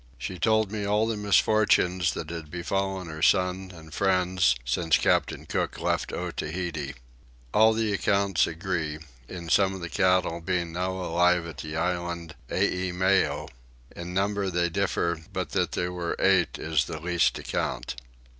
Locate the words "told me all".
0.39-1.05